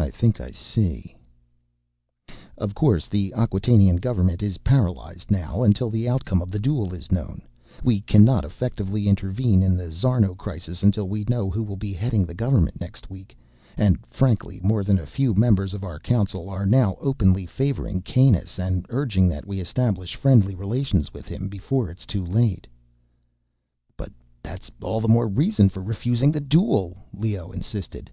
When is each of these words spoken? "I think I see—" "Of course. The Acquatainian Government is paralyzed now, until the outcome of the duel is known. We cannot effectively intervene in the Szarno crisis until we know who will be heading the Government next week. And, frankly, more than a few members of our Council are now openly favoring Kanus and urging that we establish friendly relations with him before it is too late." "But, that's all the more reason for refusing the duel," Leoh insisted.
"I 0.00 0.10
think 0.10 0.40
I 0.40 0.50
see—" 0.50 1.14
"Of 2.56 2.74
course. 2.74 3.06
The 3.06 3.32
Acquatainian 3.36 3.98
Government 4.00 4.42
is 4.42 4.58
paralyzed 4.58 5.30
now, 5.30 5.62
until 5.62 5.90
the 5.90 6.08
outcome 6.08 6.42
of 6.42 6.50
the 6.50 6.58
duel 6.58 6.92
is 6.92 7.12
known. 7.12 7.42
We 7.84 8.00
cannot 8.00 8.44
effectively 8.44 9.06
intervene 9.06 9.62
in 9.62 9.76
the 9.76 9.92
Szarno 9.92 10.36
crisis 10.36 10.82
until 10.82 11.08
we 11.08 11.22
know 11.28 11.50
who 11.50 11.62
will 11.62 11.76
be 11.76 11.92
heading 11.92 12.26
the 12.26 12.34
Government 12.34 12.80
next 12.80 13.10
week. 13.10 13.38
And, 13.76 14.04
frankly, 14.10 14.58
more 14.64 14.82
than 14.82 14.98
a 14.98 15.06
few 15.06 15.34
members 15.34 15.72
of 15.72 15.84
our 15.84 16.00
Council 16.00 16.50
are 16.50 16.66
now 16.66 16.96
openly 17.00 17.46
favoring 17.46 18.02
Kanus 18.02 18.58
and 18.58 18.86
urging 18.88 19.28
that 19.28 19.46
we 19.46 19.60
establish 19.60 20.16
friendly 20.16 20.56
relations 20.56 21.14
with 21.14 21.28
him 21.28 21.48
before 21.48 21.92
it 21.92 21.98
is 22.00 22.06
too 22.06 22.24
late." 22.24 22.66
"But, 23.96 24.10
that's 24.42 24.68
all 24.82 25.00
the 25.00 25.06
more 25.06 25.28
reason 25.28 25.68
for 25.68 25.80
refusing 25.80 26.32
the 26.32 26.40
duel," 26.40 26.96
Leoh 27.12 27.52
insisted. 27.52 28.10